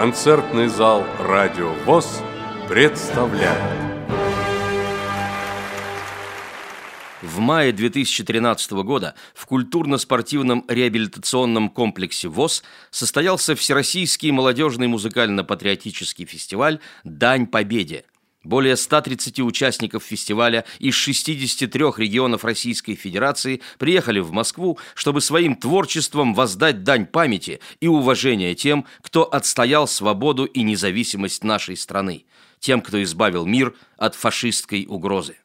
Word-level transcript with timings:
Концертный 0.00 0.68
зал 0.68 1.04
«Радио 1.18 1.74
ВОЗ» 1.84 2.22
представляет 2.70 3.60
В 7.20 7.38
мае 7.38 7.70
2013 7.74 8.72
года 8.82 9.14
в 9.34 9.44
культурно-спортивном 9.44 10.64
реабилитационном 10.68 11.68
комплексе 11.68 12.28
ВОЗ 12.28 12.62
состоялся 12.90 13.54
Всероссийский 13.54 14.30
молодежный 14.30 14.86
музыкально-патриотический 14.86 16.24
фестиваль 16.24 16.80
«Дань 17.04 17.46
Победе». 17.46 18.04
Более 18.42 18.76
130 18.76 19.40
участников 19.40 20.02
фестиваля 20.02 20.64
из 20.78 20.94
63 20.94 21.84
регионов 21.98 22.42
Российской 22.42 22.94
Федерации 22.94 23.60
приехали 23.78 24.20
в 24.20 24.32
Москву, 24.32 24.78
чтобы 24.94 25.20
своим 25.20 25.54
творчеством 25.54 26.32
воздать 26.32 26.82
дань 26.82 27.04
памяти 27.04 27.60
и 27.80 27.86
уважения 27.86 28.54
тем, 28.54 28.86
кто 29.02 29.24
отстоял 29.24 29.86
свободу 29.86 30.46
и 30.46 30.62
независимость 30.62 31.44
нашей 31.44 31.76
страны, 31.76 32.24
тем, 32.60 32.80
кто 32.80 33.02
избавил 33.02 33.44
мир 33.44 33.74
от 33.98 34.14
фашистской 34.14 34.86
угрозы. 34.88 35.36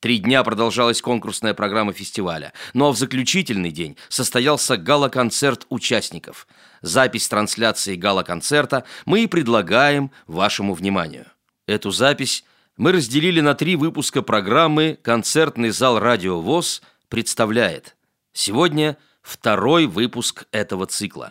Три 0.00 0.18
дня 0.18 0.42
продолжалась 0.42 1.00
конкурсная 1.00 1.54
программа 1.54 1.92
фестиваля, 1.92 2.52
но 2.74 2.90
в 2.90 2.98
заключительный 2.98 3.70
день 3.70 3.96
состоялся 4.08 4.76
гала-концерт 4.76 5.66
участников. 5.70 6.48
Запись 6.82 7.28
трансляции 7.28 7.94
гала-концерта 7.94 8.84
мы 9.06 9.22
и 9.22 9.26
предлагаем 9.28 10.10
вашему 10.26 10.74
вниманию. 10.74 11.26
Эту 11.66 11.90
запись 11.90 12.44
мы 12.76 12.92
разделили 12.92 13.40
на 13.40 13.54
три 13.54 13.76
выпуска 13.76 14.20
программы 14.20 14.98
«Концертный 15.02 15.70
зал 15.70 15.98
Радио 15.98 16.40
ВОЗ» 16.40 16.82
представляет. 17.08 17.96
Сегодня 18.34 18.98
второй 19.22 19.86
выпуск 19.86 20.44
этого 20.52 20.84
цикла. 20.84 21.30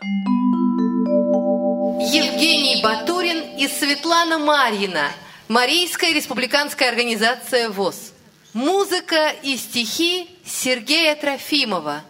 Евгений 2.01 2.81
Батурин 2.81 3.59
и 3.59 3.67
Светлана 3.67 4.39
Марьина. 4.39 5.11
Марийская 5.49 6.13
республиканская 6.13 6.89
организация 6.89 7.69
ВОЗ. 7.69 8.13
Музыка 8.53 9.29
и 9.43 9.55
стихи 9.55 10.31
Сергея 10.43 11.15
Трофимова. 11.15 12.01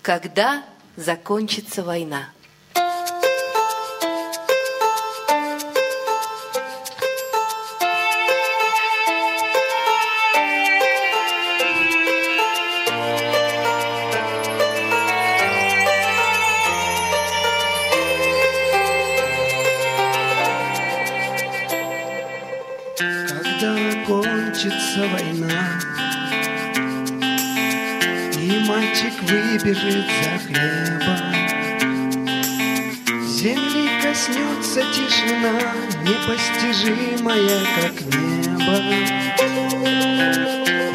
Когда 0.00 0.62
закончится 0.94 1.82
война? 1.82 2.28
Война. 25.08 25.80
И 28.38 28.58
мальчик 28.68 29.14
выбежит 29.22 30.06
за 30.22 30.38
хлебом 30.46 31.34
Земли 33.26 33.88
коснется 34.02 34.82
тишина 34.92 35.58
Непостижимая, 36.02 37.60
как 37.80 38.00
небо. 38.14 38.76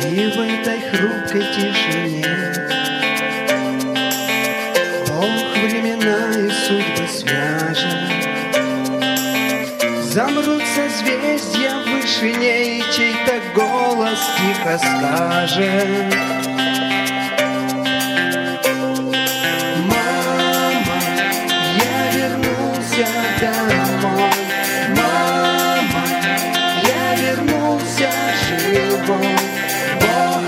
И 0.08 0.32
в 0.32 0.40
этой 0.40 0.80
хрупкой 0.90 1.44
тишине 1.54 2.39
голос 14.70 14.70
тихо 14.70 14.78
скажет. 14.78 16.16
Мама, 19.86 21.00
я 21.76 22.12
вернулся 22.14 23.08
домой. 23.42 24.32
Мама, 24.96 26.04
я 26.84 27.16
вернулся 27.16 28.10
живой. 28.48 29.36
Бог 30.02 30.44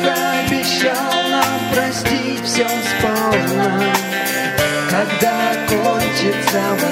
обещал 0.46 1.14
нам 1.30 1.60
простить 1.74 2.46
все 2.46 2.68
сполна, 2.68 3.94
когда 4.90 5.54
кончится 5.68 6.62
война 6.82 6.91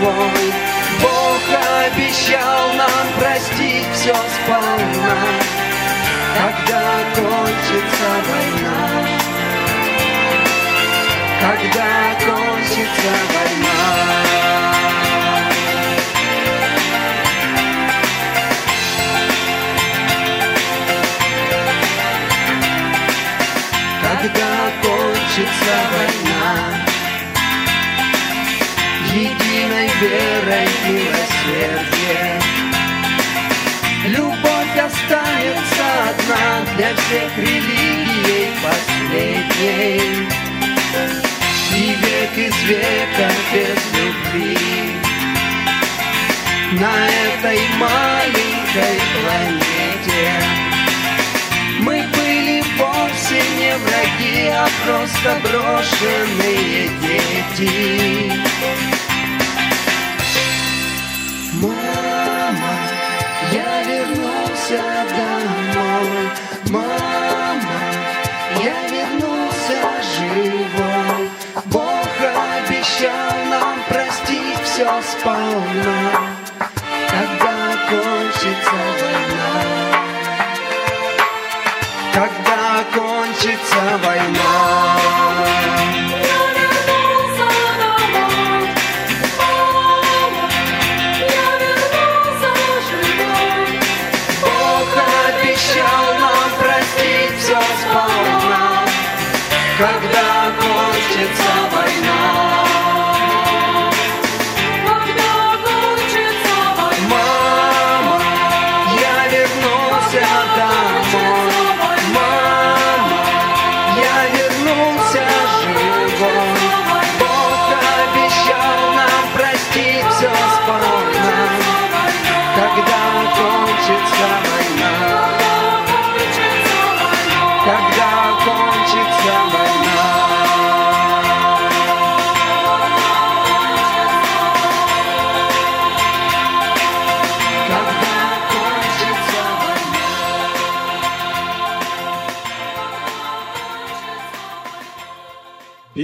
живой. 0.00 0.52
Бог 1.00 1.42
обещал 1.86 2.72
нам 2.74 3.06
простить 3.18 3.86
все 3.92 4.14
сполна, 4.14 5.16
когда 6.38 6.84
кончится 7.14 8.08
война. 8.28 9.06
Когда 11.40 11.92
кончится 12.24 13.12
война. 13.34 14.14
когда 24.02 24.70
кончится 24.80 25.74
война. 25.92 26.83
Единой 29.14 29.88
верой 30.00 30.68
милосердие. 30.88 32.40
Любовь 34.06 34.76
останется 34.76 35.86
одна 36.08 36.74
для 36.76 36.90
всех 36.96 37.38
религий 37.38 38.50
последней. 38.60 40.26
И 41.76 41.94
век 41.94 42.38
из 42.38 42.62
века 42.64 43.30
без 43.52 43.80
любви 43.94 44.94
на 46.72 47.06
этой 47.06 47.60
маленькой 47.78 48.98
планете. 49.14 50.24
Мы 51.80 52.02
были 52.16 52.64
вовсе 52.78 53.42
не 53.58 53.76
враги, 53.76 54.48
а 54.48 54.68
просто 54.84 55.36
брошенные 55.44 56.88
дети. 57.00 58.32
Простить 75.12 76.33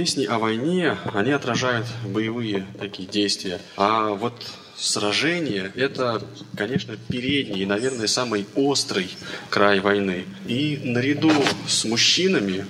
Песни 0.01 0.25
о 0.25 0.39
войне, 0.39 0.97
они 1.13 1.29
отражают 1.29 1.85
боевые 2.03 2.65
такие 2.79 3.07
действия. 3.07 3.61
А 3.77 4.15
вот 4.15 4.33
сражение– 4.75 5.71
это, 5.75 6.23
конечно, 6.57 6.97
передний 7.07 7.61
и, 7.61 7.65
наверное, 7.67 8.07
самый 8.07 8.47
острый 8.55 9.11
край 9.51 9.79
войны. 9.79 10.25
И 10.47 10.81
наряду 10.83 11.31
с 11.67 11.85
мужчинами 11.85 12.65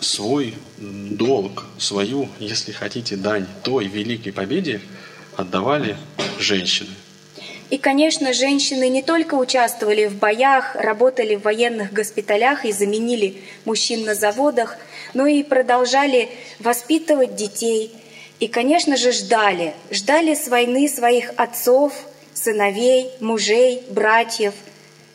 свой 0.00 0.54
долг, 0.76 1.66
свою, 1.78 2.28
если 2.40 2.72
хотите, 2.72 3.14
дань 3.14 3.46
той 3.62 3.86
великой 3.86 4.32
победе 4.32 4.80
отдавали 5.36 5.96
женщины. 6.40 6.90
И, 7.70 7.78
конечно, 7.78 8.32
женщины 8.32 8.88
не 8.88 9.02
только 9.02 9.36
участвовали 9.36 10.06
в 10.06 10.16
боях, 10.16 10.74
работали 10.74 11.36
в 11.36 11.42
военных 11.42 11.92
госпиталях 11.92 12.64
и 12.64 12.72
заменили 12.72 13.40
мужчин 13.64 14.04
на 14.04 14.16
заводах, 14.16 14.76
но 15.14 15.26
и 15.26 15.42
продолжали 15.42 16.28
воспитывать 16.58 17.36
детей. 17.36 17.92
И, 18.40 18.48
конечно 18.48 18.96
же, 18.96 19.12
ждали. 19.12 19.74
Ждали 19.90 20.34
с 20.34 20.48
войны 20.48 20.88
своих 20.88 21.32
отцов, 21.36 21.92
сыновей, 22.34 23.10
мужей, 23.20 23.82
братьев. 23.90 24.54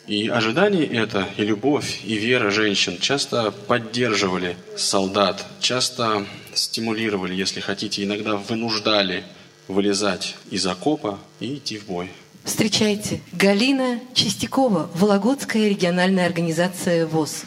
И 0.06 0.28
ожидание 0.28 0.86
это, 0.86 1.28
и 1.36 1.42
любовь, 1.42 2.00
и 2.04 2.14
вера 2.14 2.50
женщин 2.50 2.98
часто 2.98 3.50
поддерживали 3.50 4.56
солдат, 4.74 5.44
часто 5.60 6.26
стимулировали, 6.54 7.34
если 7.34 7.60
хотите, 7.60 8.04
иногда 8.04 8.36
вынуждали 8.36 9.24
вылезать 9.68 10.36
из 10.50 10.66
окопа 10.66 11.18
и 11.40 11.56
идти 11.56 11.76
в 11.76 11.84
бой. 11.84 12.10
Встречайте, 12.44 13.20
Галина 13.32 14.00
Чистякова, 14.14 14.88
Вологодская 14.94 15.68
региональная 15.68 16.24
организация 16.24 17.06
ВОЗ. 17.06 17.42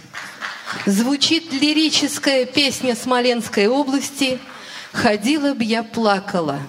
Звучит 0.86 1.54
лирическая 1.54 2.46
песня 2.46 2.96
Смоленской 2.96 3.68
области 3.68 4.40
«Ходила 4.94 5.54
б 5.54 5.64
я 5.64 5.84
плакала». 5.84 6.60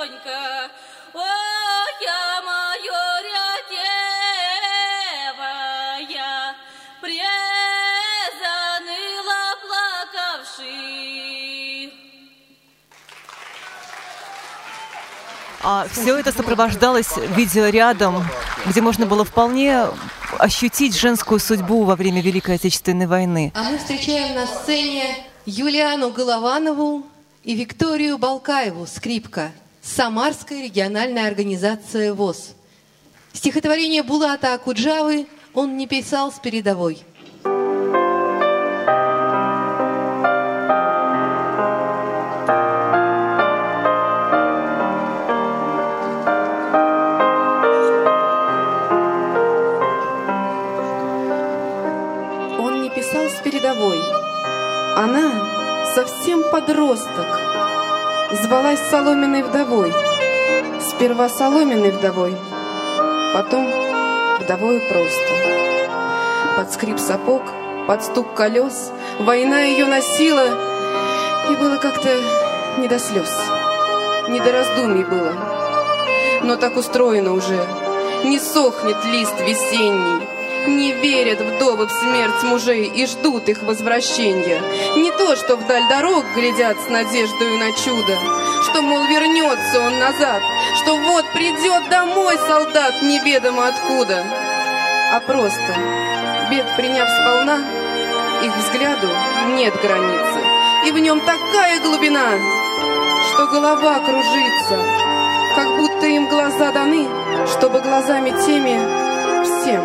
Сердечонька, 0.00 0.70
ой, 1.14 1.22
я 2.00 2.42
мое 2.42 3.02
рятевая, 5.28 6.56
презаныла 7.00 7.50
плакавши. 9.62 10.74
А 15.62 15.86
все 15.92 16.16
это 16.16 16.32
сопровождалось 16.32 17.16
видеорядом, 17.16 18.24
где 18.66 18.80
можно 18.80 19.04
было 19.06 19.24
вполне 19.24 19.86
ощутить 20.38 20.96
женскую 20.96 21.38
судьбу 21.38 21.84
во 21.84 21.96
время 21.96 22.22
Великой 22.22 22.54
Отечественной 22.54 23.06
войны. 23.06 23.52
А 23.54 23.64
мы 23.64 23.76
встречаем 23.76 24.34
на 24.34 24.46
сцене 24.46 25.26
Юлиану 25.44 26.10
Голованову 26.10 27.04
и 27.42 27.54
Викторию 27.54 28.16
Балкаеву, 28.16 28.86
скрипка, 28.86 29.52
Самарская 29.96 30.62
региональная 30.62 31.26
организация 31.26 32.14
ВОЗ. 32.14 32.54
Стихотворение 33.32 34.04
Булата 34.04 34.54
Акуджавы 34.54 35.26
он 35.52 35.76
не 35.76 35.88
писал 35.88 36.30
с 36.30 36.38
передовой. 36.38 37.02
написал 52.90 53.28
с 53.28 53.40
передовой. 53.42 53.98
Она 54.96 55.30
совсем 55.94 56.42
подросток, 56.50 57.49
звалась 58.32 58.80
соломенной 58.90 59.42
вдовой. 59.42 59.92
Сперва 60.80 61.28
соломенной 61.28 61.90
вдовой, 61.90 62.36
потом 63.34 63.66
вдовою 64.40 64.80
просто. 64.88 65.34
Под 66.56 66.72
скрип 66.72 66.98
сапог, 66.98 67.42
под 67.86 68.02
стук 68.02 68.34
колес 68.34 68.92
Война 69.20 69.60
ее 69.60 69.86
носила, 69.86 70.46
и 71.50 71.56
было 71.56 71.76
как-то 71.76 72.08
не 72.78 72.88
до 72.88 72.98
слез, 72.98 73.30
не 74.28 74.40
до 74.40 74.50
раздумий 74.50 75.04
было. 75.04 75.34
Но 76.42 76.56
так 76.56 76.76
устроено 76.78 77.34
уже, 77.34 77.62
не 78.24 78.38
сохнет 78.38 78.96
лист 79.04 79.38
весенний, 79.40 80.26
не 80.66 80.92
верят 80.92 81.40
вдовы 81.40 81.86
в 81.86 81.90
смерть 81.90 82.42
мужей 82.42 82.86
и 82.86 83.06
ждут 83.06 83.48
их 83.48 83.62
возвращения. 83.62 84.60
Не 84.96 85.10
то, 85.10 85.36
что 85.36 85.56
вдаль 85.56 85.88
дорог 85.88 86.24
глядят 86.34 86.76
с 86.80 86.88
надеждой 86.88 87.58
на 87.58 87.72
чудо, 87.72 88.18
что, 88.62 88.82
мол, 88.82 89.04
вернется 89.04 89.80
он 89.80 89.98
назад, 89.98 90.42
что 90.76 90.96
вот 90.96 91.24
придет 91.32 91.88
домой 91.88 92.36
солдат 92.46 93.02
неведомо 93.02 93.68
откуда, 93.68 94.24
а 95.12 95.20
просто, 95.20 95.76
бед 96.50 96.66
приняв 96.76 97.08
сполна, 97.08 97.58
их 98.42 98.56
взгляду 98.56 99.08
нет 99.56 99.74
границы, 99.82 100.40
и 100.86 100.90
в 100.92 100.98
нем 100.98 101.20
такая 101.20 101.80
глубина, 101.80 102.32
что 103.34 103.46
голова 103.46 103.98
кружится, 104.00 104.78
как 105.56 105.76
будто 105.76 106.06
им 106.06 106.28
глаза 106.28 106.72
даны, 106.72 107.06
чтобы 107.46 107.80
глазами 107.80 108.30
теми 108.46 108.78
всем, 109.44 109.82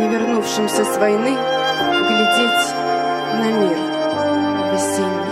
не 0.00 0.08
вернувшимся 0.08 0.82
с 0.84 0.96
войны, 0.96 1.36
глядеть 2.08 2.74
на 3.34 3.52
мир 3.52 3.76
весенний. 4.72 5.30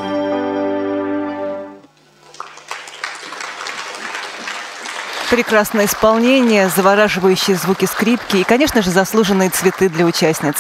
Прекрасное 5.31 5.87
исполнение, 5.87 6.69
завораживающие 6.69 7.57
звуки 7.57 7.87
скрипки 7.87 8.39
и, 8.39 8.45
конечно 8.45 8.83
же, 8.83 8.91
заслуженные 8.91 9.51
цветы 9.51 9.89
для 9.89 10.05
участниц. 10.05 10.57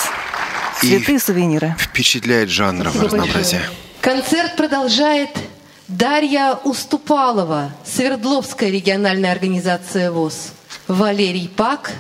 Цветы 0.80 1.14
и 1.14 1.18
сувениры. 1.18 1.74
Впечатляет 1.78 2.48
жанром 2.48 2.92
Спасибо 2.92 3.04
разнообразие. 3.06 3.60
большое. 3.60 3.78
Концерт 4.00 4.56
продолжает 4.56 5.30
Дарья 5.88 6.54
Уступалова, 6.64 7.72
Свердловская 7.84 8.70
региональная 8.70 9.32
организация 9.32 10.10
ВОЗ. 10.12 10.52
Валерий 10.86 11.48
Пак, 11.48 11.90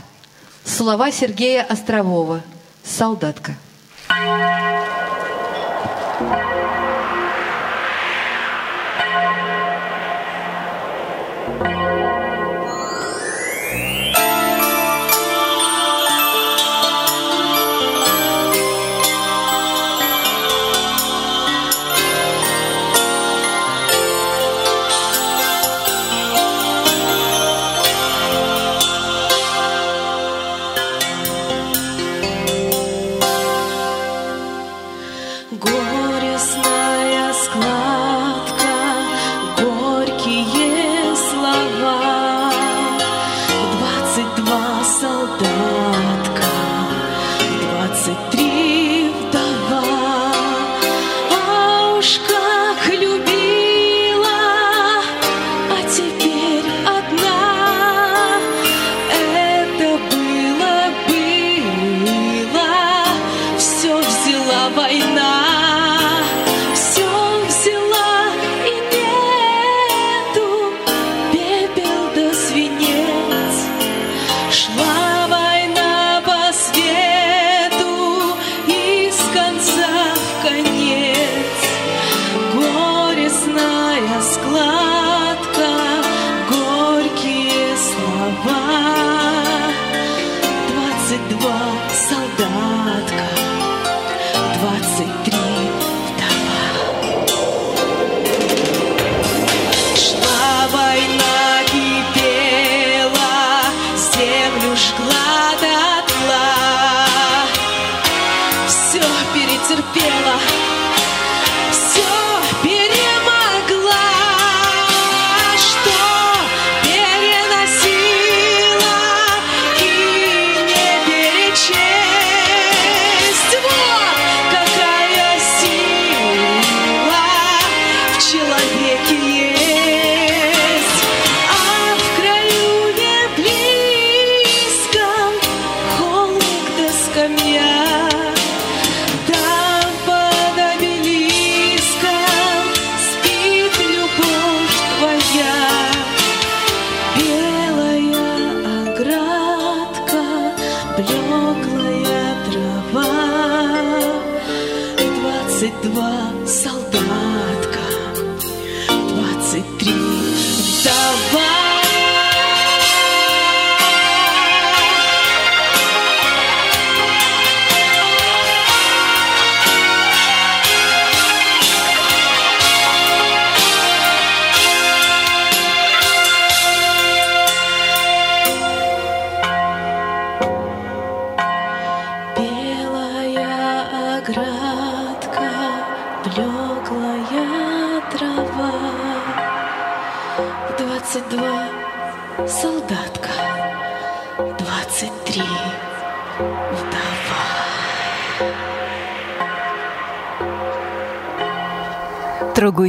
слова 0.68 1.10
Сергея 1.10 1.62
Острового, 1.64 2.42
«Солдатка». 2.84 3.54
Горестная 6.20 6.77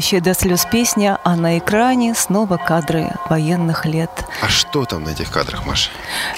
Трогающая 0.10 0.22
до 0.22 0.40
слез 0.40 0.66
песня, 0.66 1.20
а 1.24 1.36
на 1.36 1.60
экране 1.60 2.16
снова 2.16 2.58
кадры 2.58 3.12
военных 3.30 3.86
лет. 3.86 4.10
А 4.42 4.50
что 4.50 4.86
там 4.86 5.04
на 5.04 5.10
этих 5.10 5.32
кадрах, 5.32 5.68
Маша? 5.68 5.92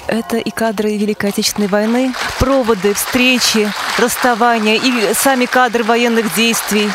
Это 0.08 0.38
и 0.38 0.52
кадры 0.52 0.98
Великой 0.98 1.30
Отечественной 1.30 1.70
войны, 1.70 2.14
проводы, 2.38 2.94
встречи, 2.94 3.72
расставания 3.98 4.76
и 4.76 5.14
сами 5.14 5.46
кадры 5.46 5.86
военных 5.86 6.36
действий. 6.36 6.90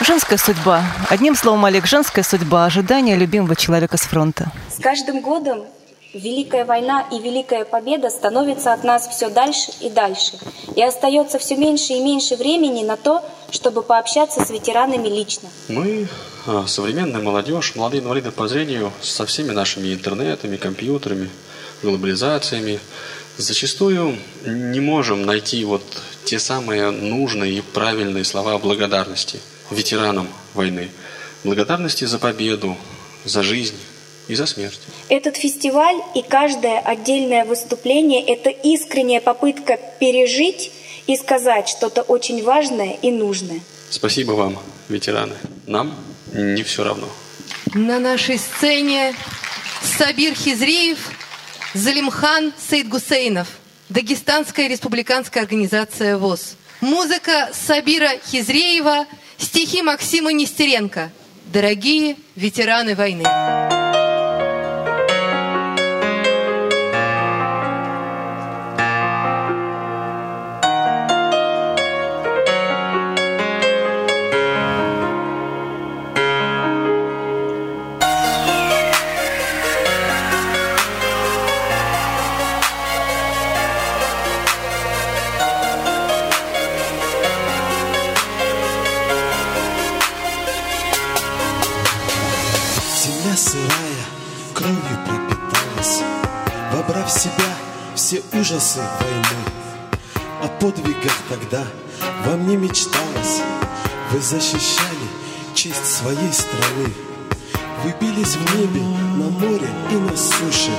Женская 0.00 0.38
судьба. 0.38 0.84
Одним 1.08 1.34
словом, 1.34 1.64
Олег, 1.64 1.86
женская 1.86 2.22
судьба, 2.22 2.66
ожидание 2.66 3.16
любимого 3.16 3.56
человека 3.56 3.96
с 3.96 4.02
фронта. 4.02 4.52
С 4.68 4.80
каждым 4.80 5.20
годом 5.20 5.64
Великая 6.12 6.64
война 6.64 7.06
и 7.12 7.20
Великая 7.20 7.64
победа 7.64 8.10
становятся 8.10 8.72
от 8.72 8.82
нас 8.82 9.06
все 9.06 9.30
дальше 9.30 9.70
и 9.80 9.88
дальше. 9.88 10.32
И 10.74 10.82
остается 10.82 11.38
все 11.38 11.56
меньше 11.56 11.92
и 11.92 12.00
меньше 12.00 12.34
времени 12.34 12.82
на 12.82 12.96
то, 12.96 13.24
чтобы 13.52 13.82
пообщаться 13.84 14.44
с 14.44 14.50
ветеранами 14.50 15.06
лично. 15.06 15.48
Мы, 15.68 16.08
а, 16.46 16.66
современная 16.66 17.22
молодежь, 17.22 17.76
молодые 17.76 18.02
инвалиды 18.02 18.32
по 18.32 18.48
зрению, 18.48 18.92
со 19.00 19.24
всеми 19.24 19.52
нашими 19.52 19.94
интернетами, 19.94 20.56
компьютерами, 20.56 21.30
глобализациями, 21.80 22.80
зачастую 23.38 24.16
не 24.44 24.80
можем 24.80 25.24
найти 25.24 25.64
вот 25.64 25.84
те 26.24 26.40
самые 26.40 26.90
нужные 26.90 27.58
и 27.58 27.60
правильные 27.60 28.24
слова 28.24 28.58
благодарности 28.58 29.38
ветеранам 29.70 30.26
войны. 30.54 30.90
Благодарности 31.44 32.04
за 32.04 32.18
победу, 32.18 32.76
за 33.24 33.44
жизнь 33.44 33.76
и 34.30 34.34
за 34.36 34.46
смерть. 34.46 34.78
Этот 35.08 35.36
фестиваль 35.36 35.96
и 36.14 36.22
каждое 36.22 36.78
отдельное 36.78 37.44
выступление– 37.44 38.24
это 38.26 38.50
искренняя 38.50 39.20
попытка 39.20 39.76
пережить 39.98 40.70
и 41.08 41.16
сказать 41.16 41.68
что-то 41.68 42.02
очень 42.02 42.42
важное 42.44 42.96
и 43.02 43.10
нужное. 43.10 43.60
Спасибо 43.90 44.32
вам, 44.32 44.56
ветераны. 44.88 45.34
Нам 45.66 45.96
не 46.32 46.62
все 46.62 46.84
равно. 46.84 47.08
На 47.74 47.98
нашей 47.98 48.38
сцене 48.38 49.14
Сабир 49.98 50.34
Хизреев, 50.34 50.98
Залимхан 51.74 52.52
Сейдгусейнов, 52.70 53.48
Дагестанская 53.88 54.68
республиканская 54.68 55.42
организация 55.42 56.16
ВОЗ. 56.16 56.54
Музыка 56.80 57.50
Сабира 57.52 58.10
Хизреева, 58.30 59.06
стихи 59.38 59.82
Максима 59.82 60.32
Нестеренко. 60.32 61.10
Дорогие 61.46 62.14
ветераны 62.36 62.94
войны. 62.94 63.79
Вы 104.12 104.20
защищали 104.20 105.06
честь 105.54 105.86
своей 105.86 106.32
страны. 106.32 106.92
Вы 107.84 107.94
бились 108.00 108.34
в 108.34 108.56
небе, 108.56 108.80
на 108.80 109.30
море 109.30 109.68
и 109.92 109.94
на 109.94 110.16
суше. 110.16 110.72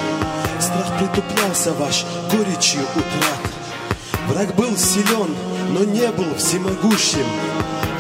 Страх 0.60 1.00
притуплялся 1.00 1.72
ваш 1.74 2.06
горечью 2.30 2.82
утрат. 2.82 3.52
Враг 4.28 4.54
был 4.56 4.76
силен, 4.76 5.34
но 5.70 5.86
не 5.86 6.12
был 6.12 6.36
всемогущим. 6.36 7.26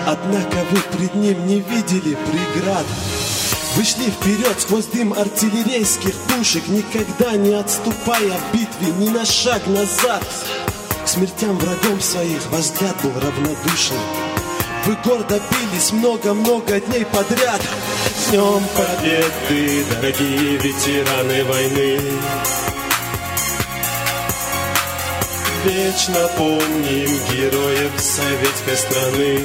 Однако 0.05 0.65
вы 0.69 0.79
пред 0.97 1.15
ним 1.15 1.47
не 1.47 1.61
видели 1.61 2.15
преград. 2.15 2.85
Вы 3.77 3.85
шли 3.85 4.11
вперед 4.11 4.59
сквозь 4.59 4.87
дым 4.87 5.13
артиллерийских 5.13 6.13
пушек, 6.27 6.67
Никогда 6.67 7.37
не 7.37 7.53
отступая 7.53 8.31
в 8.31 8.53
битве 8.53 8.93
ни 8.99 9.07
на 9.07 9.25
шаг 9.25 9.65
назад. 9.67 10.23
К 11.05 11.07
смертям 11.07 11.57
врагом 11.57 12.01
своих 12.01 12.41
ваш 12.51 12.65
был 13.01 13.13
равнодушен. 13.17 14.20
Вы 14.85 14.95
гордо 15.03 15.39
бились 15.51 15.91
много-много 15.91 16.79
дней 16.79 17.05
подряд. 17.05 17.61
С 18.17 18.31
Днем 18.31 18.63
Победы, 18.75 19.85
дорогие 19.91 20.57
ветераны 20.57 21.43
войны! 21.43 21.99
Вечно 25.65 26.27
помним 26.35 27.09
героев 27.29 27.91
советской 27.99 28.75
страны. 28.75 29.39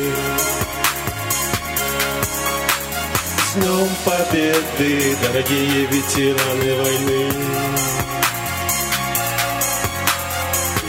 С 3.44 3.54
Днем 3.56 3.88
Победы, 4.06 5.16
дорогие 5.22 5.86
ветераны 5.86 6.82
войны! 6.82 7.32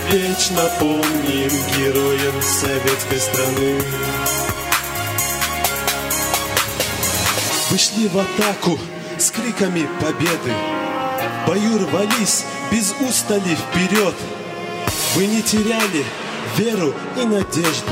Вечно 0.09 0.71
помним 0.79 1.51
героев 1.75 2.35
советской 2.41 3.19
страны. 3.19 4.26
Вы 7.77 7.83
шли 7.83 8.07
в 8.07 8.17
атаку 8.17 8.79
с 9.19 9.29
криками 9.29 9.87
победы. 10.01 10.51
В 11.43 11.47
бою 11.47 11.77
рвались 11.77 12.43
без 12.71 12.91
устали 13.07 13.53
вперед. 13.53 14.15
Вы 15.13 15.27
не 15.27 15.43
теряли 15.43 16.03
веру 16.57 16.95
и 17.15 17.23
надежду, 17.23 17.91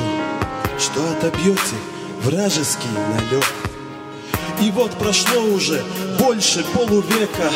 что 0.80 1.08
отобьете 1.12 1.76
вражеский 2.24 2.90
налет. 2.90 3.46
И 4.60 4.72
вот 4.72 4.90
прошло 4.94 5.40
уже 5.40 5.84
больше 6.18 6.64
полувека 6.74 7.52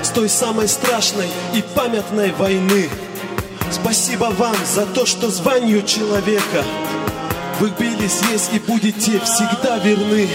с 0.00 0.10
той 0.10 0.28
самой 0.28 0.68
страшной 0.68 1.26
и 1.56 1.64
памятной 1.74 2.30
войны. 2.34 2.88
Спасибо 3.72 4.26
вам 4.26 4.54
за 4.64 4.86
то, 4.86 5.06
что 5.06 5.28
званию 5.28 5.82
человека 5.82 6.62
вы 7.58 7.72
бились, 7.76 8.20
есть 8.30 8.50
и 8.52 8.60
будете 8.60 9.18
всегда 9.18 9.78
верны. 9.78 10.28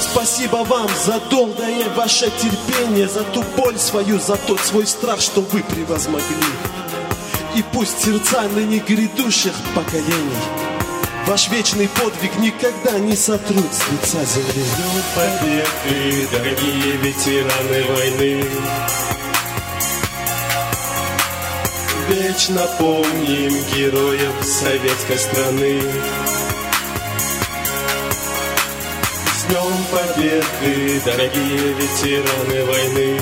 Спасибо 0.00 0.56
вам 0.64 0.88
за 1.04 1.20
долгое 1.30 1.88
ваше 1.94 2.30
терпение, 2.30 3.08
за 3.08 3.22
ту 3.22 3.44
боль 3.56 3.78
свою, 3.78 4.18
за 4.18 4.36
тот 4.36 4.60
свой 4.60 4.86
страх, 4.86 5.20
что 5.20 5.40
вы 5.40 5.62
превозмогли. 5.62 6.36
И 7.54 7.62
пусть 7.72 8.02
сердца 8.02 8.42
ныне 8.54 8.78
грядущих 8.78 9.52
поколений 9.74 10.70
Ваш 11.26 11.48
вечный 11.48 11.88
подвиг 11.88 12.36
никогда 12.38 12.98
не 12.98 13.14
сотрут 13.14 13.72
с 13.72 13.88
лица 13.90 14.24
земли. 14.24 14.64
Победы, 15.14 16.28
дорогие 16.32 16.96
ветераны 16.96 17.84
войны, 17.94 18.44
Вечно 22.08 22.66
помним 22.78 23.52
героев 23.74 24.32
советской 24.42 25.18
страны. 25.18 25.80
Днем 29.50 29.84
Победы, 29.90 31.00
дорогие 31.04 31.72
ветераны 31.72 32.64
войны, 32.66 33.20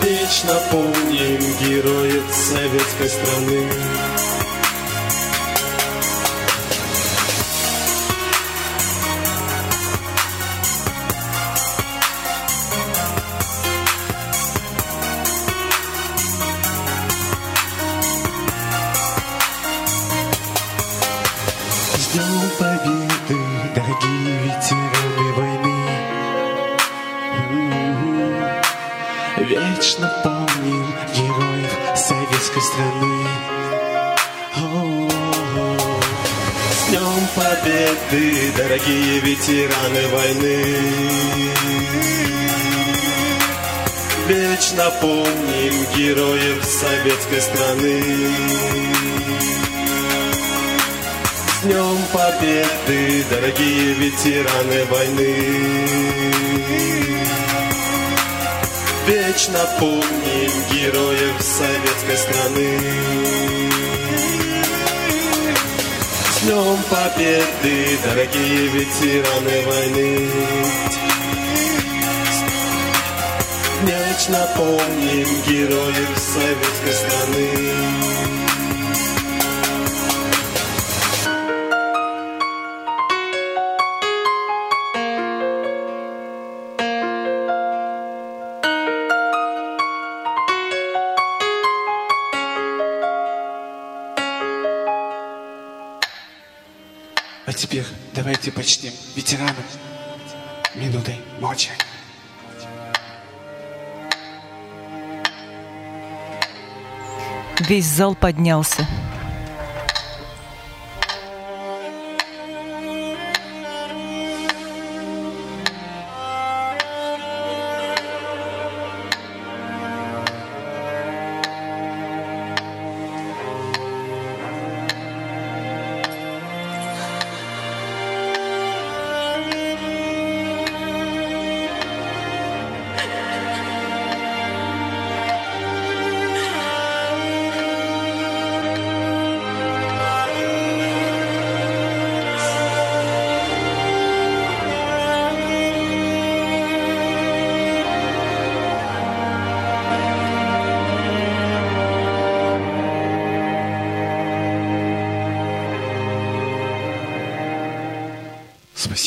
Вечно 0.00 0.54
помним 0.70 1.40
героев 1.60 2.24
советской 2.32 3.08
страны. 3.10 3.68
Вечно 44.34 44.90
помним 45.00 45.86
героев 45.96 46.64
советской 46.64 47.40
страны. 47.40 48.02
С 51.36 51.62
Днем 51.62 51.98
Победы, 52.12 53.24
дорогие 53.30 53.94
ветераны 53.94 54.84
войны! 54.86 55.36
Вечно 59.06 59.60
помним 59.78 60.50
героев 60.72 61.40
советской 61.40 62.16
страны. 62.16 62.80
С 66.32 66.40
Днем 66.42 66.78
Победы, 66.90 67.98
дорогие 68.04 68.66
ветераны 68.66 69.62
войны! 69.64 71.03
Вечно 73.86 74.48
помним 74.56 75.28
героев 75.46 76.18
советской 76.18 76.92
страны. 76.94 77.50
А 97.44 97.52
теперь 97.52 97.84
давайте 98.14 98.50
почтим 98.50 98.92
ветеранов 99.14 99.56
минутой 100.74 101.16
молчания. 101.38 101.93
Весь 107.68 107.86
зал 107.86 108.14
поднялся. 108.14 108.86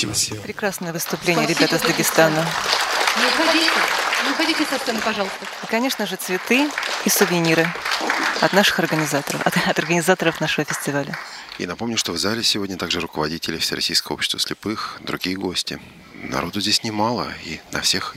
Спасибо. 0.06 0.42
Прекрасное 0.42 0.94
выступление, 0.94 1.46
Спасибо, 1.46 1.68
ребята 1.68 1.84
с 1.84 1.88
Дагестана. 1.88 2.46
Не 3.18 3.26
уходите, 3.26 3.72
не 4.26 4.32
уходите 4.32 4.66
со 4.66 4.78
сцены, 4.78 5.00
пожалуйста. 5.02 5.46
И, 5.64 5.66
конечно 5.68 6.06
же, 6.06 6.16
цветы 6.16 6.70
и 7.06 7.10
сувениры 7.10 7.68
от 8.42 8.54
наших 8.54 8.80
организаторов, 8.80 9.42
от, 9.46 9.58
от 9.58 9.80
организаторов 9.80 10.40
нашего 10.40 10.66
фестиваля. 10.66 11.18
И 11.58 11.66
напомню, 11.66 11.98
что 11.98 12.12
в 12.12 12.18
зале 12.18 12.44
сегодня 12.44 12.78
также 12.78 13.00
руководители 13.00 13.58
Всероссийского 13.58 14.14
общества 14.16 14.40
слепых, 14.40 15.00
другие 15.02 15.36
гости. 15.36 15.80
Народу 16.14 16.62
здесь 16.62 16.84
немало, 16.84 17.28
и 17.46 17.60
на 17.72 17.82
всех 17.82 18.16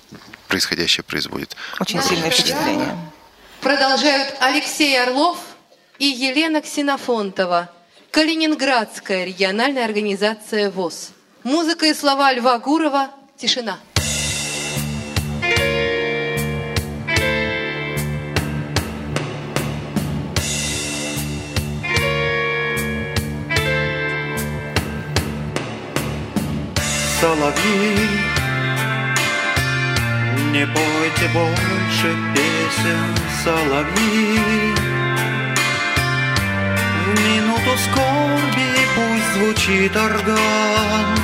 происходящее 0.49 1.05
производит 1.05 1.57
Очень 1.79 2.03
сильное 2.03 2.31
впечатление. 2.31 2.97
Продолжают 3.61 4.35
Алексей 4.41 5.01
Орлов 5.01 5.39
и 5.99 6.07
Елена 6.07 6.61
Ксенофонтова. 6.61 7.71
Калининградская 8.11 9.25
региональная 9.25 9.85
организация 9.85 10.71
ВОЗ. 10.71 11.13
Музыка 11.43 11.87
и 11.87 11.95
слова 11.95 12.33
Льва 12.33 12.59
Гурова 12.59 13.11
«Тишина». 13.39 13.79
соловьи, 27.21 28.09
не 30.53 30.67
пойте 30.67 31.29
больше 31.35 32.17
песен, 32.35 33.15
соловьи. 33.45 35.00
Минуту 37.61 37.79
скорби 37.79 38.69
пусть 38.95 39.33
звучит 39.35 39.97
орган, 39.97 41.17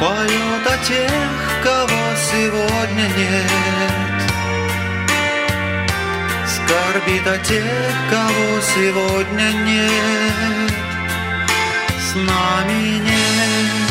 Поет 0.00 0.66
о 0.66 0.78
тех, 0.84 1.62
кого 1.62 2.02
сегодня 2.16 3.08
нет. 3.16 4.22
Скорбит 6.46 7.26
о 7.26 7.38
тех, 7.38 7.64
кого 8.10 8.60
сегодня 8.74 9.52
нет. 9.64 10.72
С 12.00 12.14
нами 12.14 13.00
нет 13.00 13.82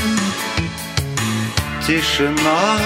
тишина 1.88 2.78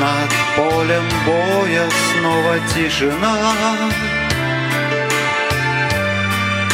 Над 0.00 0.30
полем 0.56 1.04
боя 1.26 1.88
снова 2.12 2.58
тишина 2.74 3.54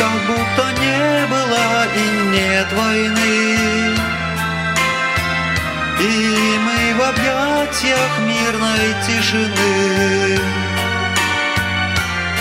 Как 0.00 0.20
будто 0.26 0.80
не 0.80 1.26
было 1.26 1.86
и 1.94 2.06
нет 2.34 2.72
войны. 2.72 3.96
И 6.00 6.58
мы 6.64 6.94
в 6.94 7.02
объятиях 7.02 8.12
мирной 8.20 8.94
тишины. 9.06 10.40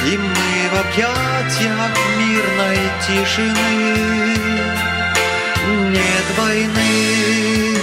И 0.06 0.18
мы 0.18 0.70
в 0.72 0.80
объятиях 0.80 1.92
мирной 2.18 2.80
тишины. 3.06 4.38
Нет 5.92 6.28
войны 6.38 7.79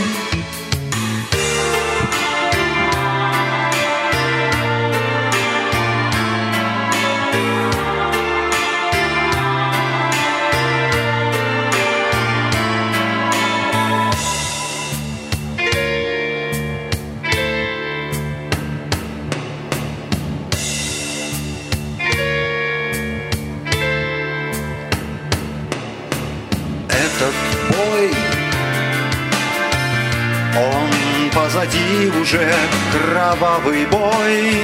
уже 32.21 32.55
кровавый 32.93 33.87
бой. 33.87 34.63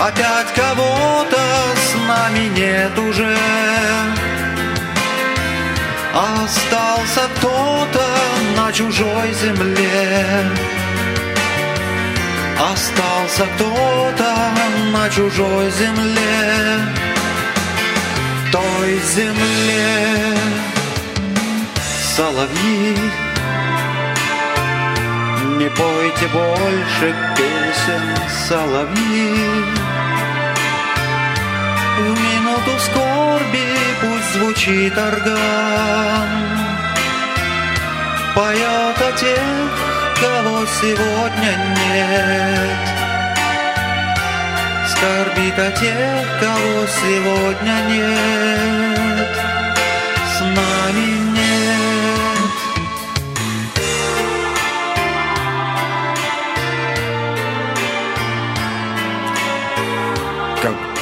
Опять 0.00 0.52
кого-то 0.54 1.40
с 1.76 1.94
нами 2.08 2.48
нет 2.56 2.98
уже. 2.98 3.36
Остался 6.14 7.20
кто-то 7.36 8.06
на 8.56 8.72
чужой 8.72 9.32
земле. 9.34 10.44
Остался 12.72 13.46
кто-то 13.56 14.34
на 14.92 15.08
чужой 15.10 15.70
земле 15.70 17.00
той 18.52 19.00
земле 19.14 20.36
соловьи. 22.16 22.96
Не 25.60 25.68
пойте 25.68 26.26
больше 26.28 27.14
песен, 27.36 28.02
соловьи. 28.48 29.62
В 31.98 32.00
минуту 32.00 32.78
скорби 32.78 33.66
пусть 34.00 34.32
звучит 34.32 34.96
орган, 34.96 36.28
Поет 38.34 39.02
о 39.02 39.12
тех, 39.18 39.70
кого 40.18 40.64
сегодня 40.80 41.52
нет. 41.76 42.80
скорбит 44.88 45.58
о 45.58 45.70
тех, 45.72 46.40
кого 46.40 46.86
сегодня 47.02 47.76
нет. 47.86 49.28
С 50.26 50.40
нами 50.40 51.29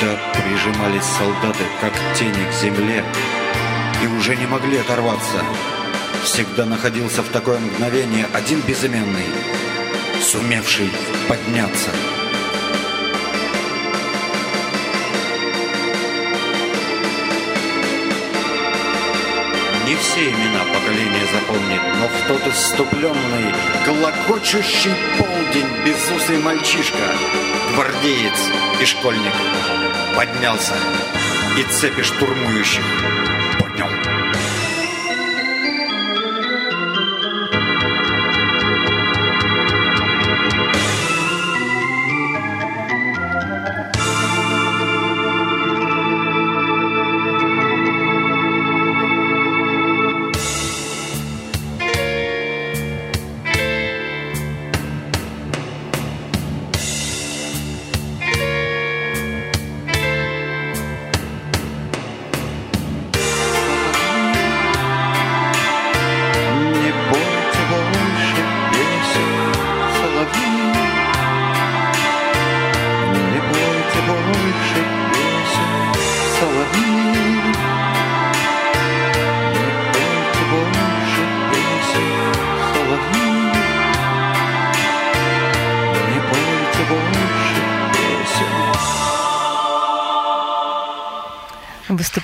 Когда 0.00 0.16
прижимались 0.32 1.04
солдаты, 1.04 1.64
как 1.80 1.92
тени 2.14 2.48
к 2.48 2.52
земле, 2.52 3.04
и 4.02 4.06
уже 4.06 4.36
не 4.36 4.46
могли 4.46 4.78
оторваться, 4.78 5.42
всегда 6.22 6.66
находился 6.66 7.22
в 7.22 7.28
такое 7.30 7.58
мгновение 7.58 8.26
один 8.32 8.60
безыменный, 8.60 9.24
сумевший 10.22 10.90
подняться. 11.28 11.90
Не 19.86 19.96
все 19.96 20.30
имена 20.30 20.60
поколения 20.72 21.26
запомнит, 21.32 21.80
но 21.98 22.08
в 22.08 22.28
тот 22.28 22.52
иступленный, 22.52 23.52
колокочущий 23.84 24.94
полдень 25.18 25.84
безусый 25.84 26.38
мальчишка, 26.38 27.14
гвардеец 27.74 28.50
и 28.80 28.84
школьник 28.84 29.34
поднялся 30.16 30.74
и 31.58 31.62
цепи 31.72 32.02
штурмующих 32.02 32.84
поднял. 33.58 34.17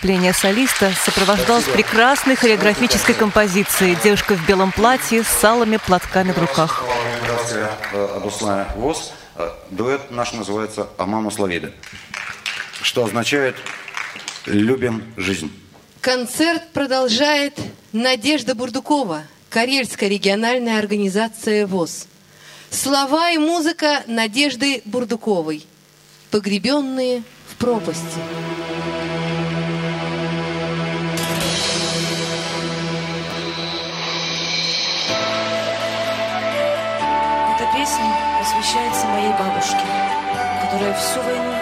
Выступление 0.04 0.34
солиста 0.34 0.92
сопровождалось 1.02 1.64
прекрасной 1.64 2.36
хореографической 2.36 3.14
композицией 3.14 3.96
«Девушка 4.04 4.34
в 4.34 4.46
белом 4.46 4.70
платье 4.70 5.24
с 5.24 5.28
салами 5.28 5.78
платками 5.78 6.30
в 6.30 6.36
руках». 6.36 6.84
Организация 7.22 7.70
областная 8.14 8.68
ВОЗ. 8.76 9.14
Дуэт 9.70 10.10
наш 10.10 10.34
называется 10.34 10.88
«Амама 10.98 11.30
Славида», 11.30 11.72
что 12.82 13.06
означает 13.06 13.56
«любим 14.44 15.02
жизнь». 15.16 15.50
Концерт 16.02 16.70
продолжает 16.74 17.58
Надежда 17.92 18.54
Бурдукова, 18.54 19.22
Карельская 19.48 20.10
региональная 20.10 20.78
организация 20.80 21.66
ВОЗ. 21.66 22.08
Слова 22.68 23.30
и 23.30 23.38
музыка 23.38 24.02
Надежды 24.06 24.82
Бурдуковой. 24.84 25.64
Погребенные 26.30 27.22
в 27.50 27.56
пропасти. 27.56 28.20
Песня 37.74 38.14
посвящается 38.38 39.06
моей 39.06 39.32
бабушке, 39.32 39.84
которая 40.62 40.94
всю 40.94 41.20
войну 41.22 41.53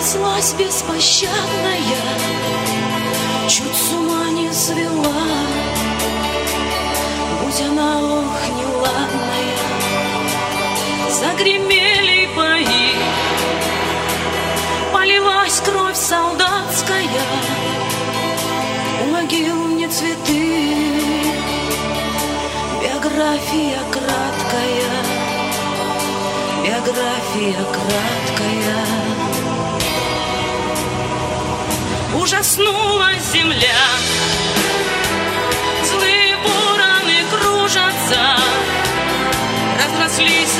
пронеслась 0.00 0.54
беспощадная, 0.54 1.78
чуть 3.48 3.76
с 3.76 3.92
ума 3.92 4.30
не 4.30 4.50
свела, 4.50 5.26
будь 7.42 7.60
она 7.60 8.00
ох 8.00 8.40
неладная. 8.56 9.58
Загремели 11.10 12.30
бои, 12.34 12.94
полилась 14.90 15.60
кровь 15.60 15.96
солдатская, 15.96 17.04
у 19.04 19.10
могил 19.12 19.66
не 19.76 19.86
цветы, 19.86 20.64
биография 22.80 23.80
краткая 23.92 25.30
биография 26.62 27.64
краткая. 27.72 29.29
Ужаснулась 32.14 33.22
земля, 33.32 33.86
злые 35.84 36.36
вороны 36.38 37.24
кружатся, 37.30 38.36
разрослись 39.78 40.58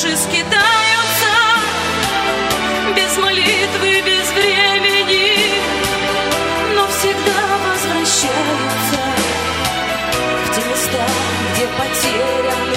души 0.00 0.16
скитаются 0.16 1.32
без 2.96 3.18
молитвы, 3.18 4.02
без 4.02 4.30
времени, 4.32 5.60
но 6.74 6.86
всегда 6.88 7.40
возвращаются 7.66 9.00
в 10.44 10.54
те 10.54 10.62
места, 10.68 11.06
где 11.52 11.66
потеряны 11.66 12.69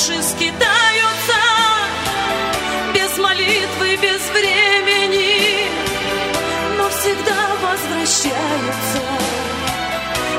души 0.00 0.22
скитаются 0.22 1.40
без 2.94 3.18
молитвы, 3.18 3.96
без 3.96 4.22
времени, 4.30 5.68
но 6.78 6.88
всегда 6.88 7.48
возвращаются 7.60 9.00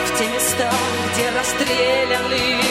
в 0.07 0.17
те 0.17 0.27
места, 0.27 0.71
где 1.13 1.29
расстреляны. 1.37 2.61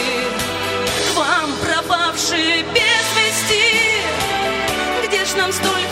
К 1.13 1.17
вам 1.17 1.51
пропавшие 1.63 2.63
без 2.63 3.05
вести, 3.15 3.97
где 5.07 5.23
ж 5.23 5.35
нам 5.37 5.51
столько 5.53 5.90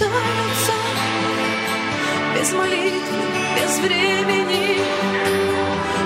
скитаются 0.00 0.72
без 2.34 2.52
молитвы, 2.52 3.22
без 3.56 3.78
времени, 3.80 4.78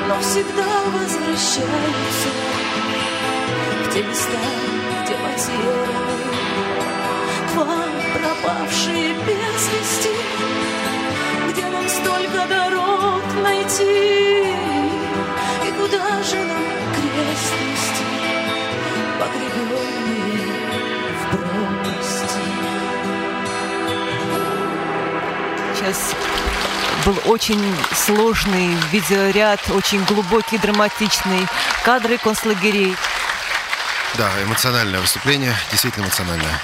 но 0.09 0.21
всегда 0.21 0.67
возвращаются 0.93 2.31
в 3.85 3.95
те 3.95 4.03
места, 4.03 4.39
где 5.05 5.15
потеряны. 5.15 6.25
Вам 7.55 7.93
пропавшие 8.15 9.15
без 9.27 9.69
вести, 9.73 10.17
где 11.51 11.65
нам 11.69 11.89
столько 11.89 12.47
дорог 12.49 13.23
найти, 13.43 14.49
и 15.67 15.73
куда 15.79 16.23
же 16.23 16.37
нам 16.37 16.67
крест 16.95 17.55
нести, 17.63 18.05
погребенные 19.21 20.24
Сейчас 25.85 26.15
был 27.05 27.15
очень 27.31 27.61
сложный 27.95 28.75
видеоряд, 28.91 29.61
очень 29.69 30.03
глубокий, 30.05 30.57
драматичный. 30.57 31.47
Кадры 31.85 32.17
концлагерей. 32.17 32.97
Да, 34.17 34.31
эмоциональное 34.43 35.01
выступление, 35.01 35.55
действительно 35.71 36.05
эмоциональное. 36.05 36.59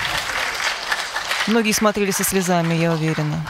Многие 1.48 1.72
смотрели 1.72 2.12
со 2.12 2.24
слезами, 2.24 2.72
я 2.72 2.94
уверена. 2.94 3.46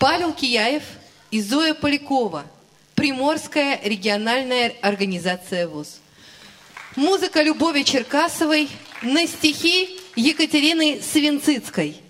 Павел 0.00 0.32
Кияев 0.32 0.82
и 1.30 1.40
Зоя 1.40 1.74
Полякова. 1.74 2.44
Приморская 2.96 3.78
региональная 3.84 4.72
организация 4.82 5.68
ВОЗ. 5.68 6.00
Музыка 6.96 7.42
Любови 7.42 7.84
Черкасовой 7.84 8.68
на 9.02 9.24
стихи 9.28 10.00
Екатерины 10.16 11.00
Свинцицкой. 11.00 12.00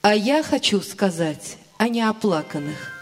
А 0.00 0.14
я 0.14 0.42
хочу 0.42 0.80
сказать 0.80 1.58
о 1.78 1.88
неоплаканных. 1.88 2.76
А 2.76 2.97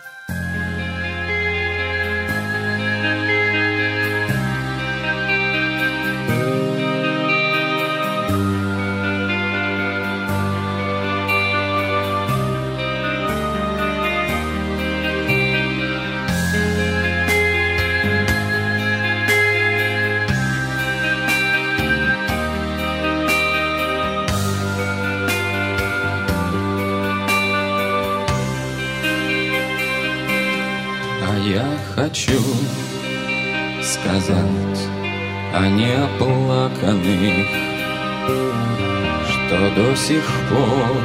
что 39.46 39.70
до 39.70 39.94
сих 39.94 40.24
пор 40.48 41.02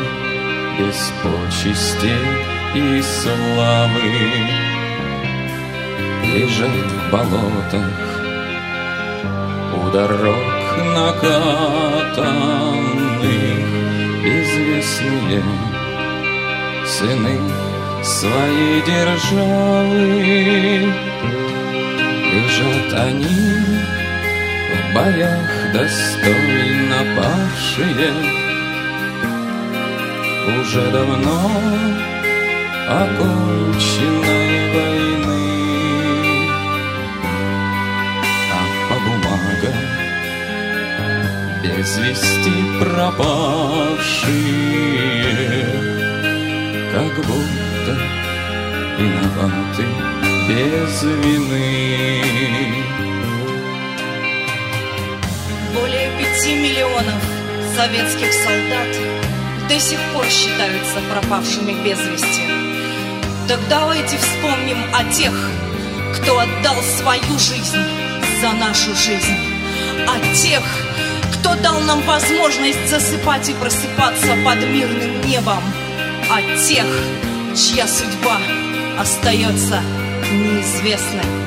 без 0.79 1.13
почести 1.21 2.15
и 2.73 3.01
славы 3.01 4.01
лежат 6.33 6.91
в 6.91 7.11
болотах 7.11 7.99
у 9.75 9.89
дорог 9.91 10.37
накатанных 10.95 12.21
известные 14.23 15.43
сыны 16.85 17.37
своей 18.03 18.81
державы. 18.81 20.01
Лежат 22.31 22.93
они 22.93 23.49
в 24.71 24.95
боях 24.95 25.60
достойно 25.73 26.99
павшие, 27.15 28.13
Уже 30.59 30.83
давно 30.91 31.51
оконченной 32.89 34.49
войны. 34.73 35.45
А 38.51 38.61
по 38.89 38.95
бумагам 39.05 39.79
без 41.63 41.89
вести 41.99 42.57
пропавшие, 42.79 43.29
Как 46.91 47.13
будто 47.25 47.93
виноваты 48.97 49.85
без 50.47 50.95
вины. 51.03 52.90
Пяти 56.41 56.55
миллионов 56.55 57.21
советских 57.75 58.33
солдат 58.33 58.87
до 59.69 59.79
сих 59.79 59.99
пор 60.13 60.25
считаются 60.25 60.99
пропавшими 61.11 61.73
без 61.83 61.99
вести. 61.99 62.41
Так 63.47 63.59
давайте 63.69 64.17
вспомним 64.17 64.77
о 64.93 65.03
тех, 65.11 65.33
кто 66.15 66.39
отдал 66.39 66.81
свою 66.97 67.37
жизнь 67.37 67.77
за 68.41 68.51
нашу 68.53 68.95
жизнь. 68.95 69.37
О 70.07 70.35
тех, 70.35 70.63
кто 71.33 71.55
дал 71.55 71.79
нам 71.81 72.01
возможность 72.03 72.89
засыпать 72.89 73.49
и 73.49 73.53
просыпаться 73.53 74.35
под 74.43 74.67
мирным 74.67 75.21
небом. 75.27 75.63
О 76.29 76.41
тех, 76.57 76.87
чья 77.55 77.87
судьба 77.87 78.37
остается 78.99 79.81
неизвестной. 80.31 81.40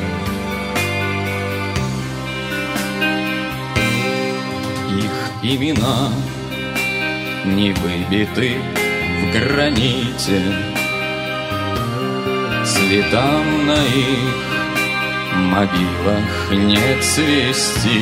Имена 5.47 6.09
не 7.45 7.72
выбиты 7.72 8.57
в 9.20 9.30
граните, 9.30 10.40
Цветам 12.64 13.66
на 13.66 13.74
их 13.74 14.45
могилах 15.36 16.51
нет 16.51 17.05
свести. 17.05 18.01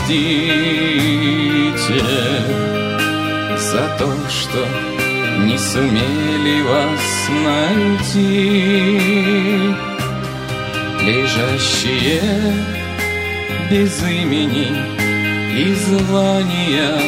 За 3.57 3.97
то, 3.99 4.15
что 4.29 4.96
не 5.45 5.57
сумели 5.57 6.61
вас 6.63 7.29
найти. 7.45 8.99
Лежащие 11.01 12.21
без 13.69 14.03
имени 14.03 14.69
и 15.57 15.73
звания. 15.73 16.99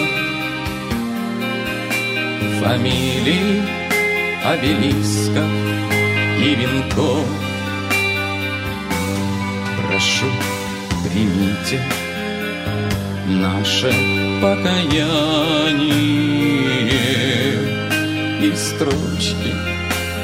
Фамилий, 2.61 3.61
обелисков 4.45 5.49
и 6.39 6.55
венков. 6.55 7.27
Прошу, 9.77 10.29
примите 11.03 11.81
наше 13.27 13.91
покаяние 14.41 16.48
строчки 18.55 19.53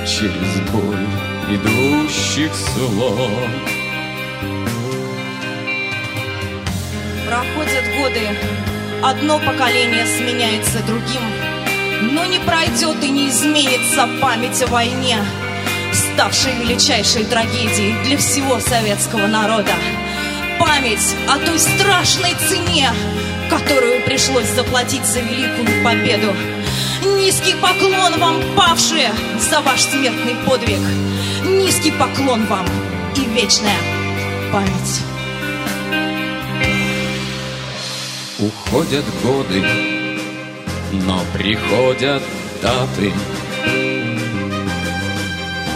через 0.05 0.59
боль 0.71 1.07
идущих 1.49 2.51
слов. 2.53 3.31
Проходят 7.27 7.83
годы, 7.97 8.27
одно 9.03 9.39
поколение 9.39 10.05
сменяется 10.05 10.79
другим, 10.85 11.21
но 12.13 12.25
не 12.25 12.39
пройдет 12.39 13.03
и 13.03 13.09
не 13.09 13.29
изменится 13.29 14.07
память 14.21 14.61
о 14.63 14.67
войне, 14.67 15.17
ставшей 15.91 16.53
величайшей 16.53 17.25
трагедией 17.25 17.95
для 18.03 18.17
всего 18.17 18.59
советского 18.59 19.27
народа. 19.27 19.73
Память 20.59 21.15
о 21.27 21.37
той 21.37 21.59
страшной 21.59 22.33
цене, 22.47 22.89
которую 23.49 24.01
пришлось 24.03 24.49
заплатить 24.49 25.05
за 25.05 25.19
великую 25.19 25.83
победу. 25.83 26.33
Низкий 27.17 27.55
поклон 27.55 28.19
вам, 28.19 28.41
павшие, 28.55 29.11
за 29.39 29.61
ваш 29.61 29.81
смертный 29.81 30.35
подвиг. 30.45 30.79
Низкий 31.43 31.91
поклон 31.91 32.45
вам 32.45 32.65
и 33.15 33.21
вечная 33.33 33.79
память. 34.51 35.01
Уходят 38.39 39.05
годы, 39.23 39.63
но 40.91 41.21
приходят 41.33 42.21
даты 42.61 43.13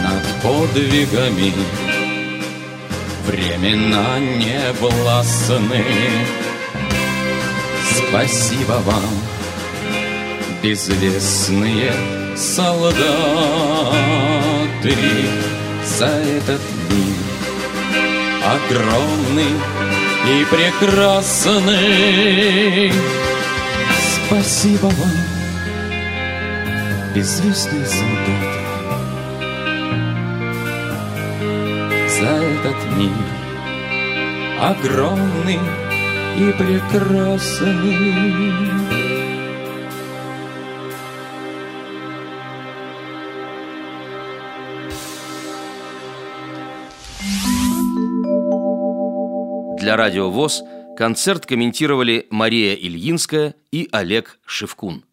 Над 0.04 0.24
подвигами 0.43 1.54
времена 3.26 4.20
не 4.20 4.60
властны 4.80 5.86
Спасибо 7.95 8.82
вам, 8.86 9.10
безвестные 10.62 11.93
солдаты 12.36 12.95
За 15.84 16.05
этот 16.05 16.62
мир 16.89 17.30
огромный 18.43 19.53
и 20.26 20.45
прекрасный. 20.45 21.74
Спасибо 24.28 24.86
вам, 24.86 25.18
беззвездные 27.16 27.86
солдаты, 27.86 28.60
за 32.20 32.30
этот 32.30 32.80
мир 32.97 33.26
огромный 34.62 35.60
и 36.38 36.51
прекрасный. 36.53 38.10
Для 49.90 49.98
радио 49.98 50.30
ВОЗ 50.30 50.62
концерт 50.96 51.48
комментировали 51.48 52.28
Мария 52.30 52.76
Ильинская 52.76 53.56
и 53.72 53.90
Олег 53.92 54.38
Шевкун. 54.46 55.04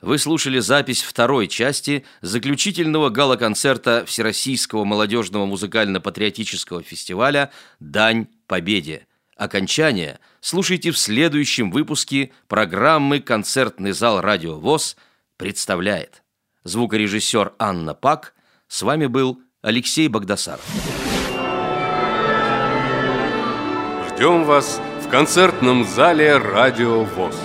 Вы 0.00 0.18
слушали 0.18 0.58
запись 0.58 1.04
второй 1.04 1.46
части 1.46 2.04
заключительного 2.20 3.10
гала-концерта 3.10 4.02
Всероссийского 4.08 4.82
молодежного 4.82 5.46
музыкально-патриотического 5.46 6.82
фестиваля 6.82 7.52
«Дань 7.78 8.26
Победе». 8.48 9.06
Окончание 9.36 10.18
слушайте 10.40 10.90
в 10.90 10.98
следующем 10.98 11.70
выпуске 11.70 12.32
программы 12.48 13.20
«Концертный 13.20 13.92
зал 13.92 14.20
Радио 14.20 14.58
ВОЗ» 14.58 14.96
представляет. 15.36 16.24
Звукорежиссер 16.64 17.52
Анна 17.60 17.94
Пак. 17.94 18.34
С 18.66 18.82
вами 18.82 19.06
был 19.06 19.40
Алексей 19.62 20.08
Богдасаров. 20.08 20.64
Ждем 24.24 24.44
вас 24.44 24.80
в 25.04 25.10
концертном 25.10 25.84
зале 25.84 26.38
«Радио 26.38 27.04
ВОЗ». 27.04 27.36